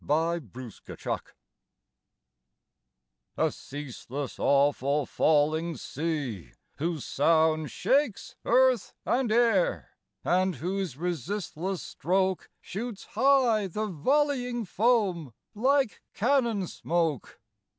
[0.03, 1.21] NIAGARA
[3.37, 9.91] A ceaseless, awful, falling sea, whose sound Shakes earth and air,
[10.23, 17.39] and whose resistless stroke Shoots high the volleying foam like cannon smoke!